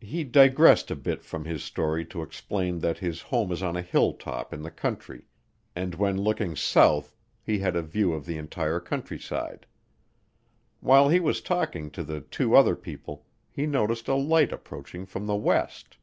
He 0.00 0.24
digressed 0.24 0.90
a 0.90 0.96
bit 0.96 1.22
from 1.22 1.44
his 1.44 1.62
story 1.62 2.02
to 2.06 2.22
explain 2.22 2.78
that 2.78 3.00
his 3.00 3.20
home 3.20 3.52
is 3.52 3.62
on 3.62 3.76
a 3.76 3.82
hilltop 3.82 4.54
in 4.54 4.62
the 4.62 4.70
country, 4.70 5.24
and 5.76 5.94
when 5.94 6.16
looking 6.18 6.56
south, 6.56 7.14
he 7.44 7.58
had 7.58 7.76
a 7.76 7.82
view 7.82 8.14
of 8.14 8.24
the 8.24 8.38
entire 8.38 8.80
countryside. 8.80 9.66
While 10.80 11.10
he 11.10 11.20
was 11.20 11.42
talking 11.42 11.90
to 11.90 12.02
the 12.02 12.22
two 12.22 12.56
other 12.56 12.76
people 12.76 13.26
he 13.50 13.66
noticed 13.66 14.08
a 14.08 14.14
light 14.14 14.52
approaching 14.52 15.04
from 15.04 15.26
the 15.26 15.36
west. 15.36 15.98